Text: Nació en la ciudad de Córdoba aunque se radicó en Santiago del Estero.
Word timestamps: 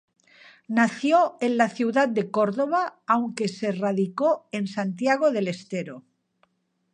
Nació 0.79 1.37
en 1.41 1.57
la 1.57 1.69
ciudad 1.69 2.07
de 2.09 2.31
Córdoba 2.31 3.03
aunque 3.05 3.47
se 3.47 3.71
radicó 3.71 4.47
en 4.51 4.65
Santiago 4.67 5.29
del 5.29 5.47
Estero. 5.47 6.03